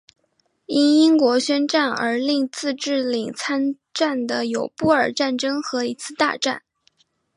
[0.65, 6.63] 因英国宣战而令自治领参战的有布尔战争和一次大战。